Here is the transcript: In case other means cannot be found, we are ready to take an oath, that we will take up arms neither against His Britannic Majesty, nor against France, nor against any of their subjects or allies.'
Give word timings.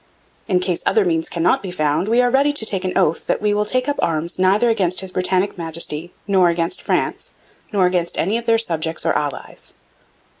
In 0.47 0.59
case 0.59 0.81
other 0.83 1.05
means 1.05 1.29
cannot 1.29 1.61
be 1.61 1.69
found, 1.69 2.07
we 2.07 2.21
are 2.23 2.31
ready 2.31 2.51
to 2.51 2.65
take 2.65 2.83
an 2.83 2.97
oath, 2.97 3.27
that 3.27 3.39
we 3.39 3.53
will 3.53 3.65
take 3.65 3.87
up 3.87 3.97
arms 4.01 4.39
neither 4.39 4.71
against 4.71 5.01
His 5.01 5.11
Britannic 5.11 5.59
Majesty, 5.59 6.11
nor 6.25 6.49
against 6.49 6.81
France, 6.81 7.33
nor 7.71 7.85
against 7.85 8.17
any 8.17 8.35
of 8.39 8.47
their 8.47 8.57
subjects 8.57 9.05
or 9.05 9.13
allies.' 9.13 9.75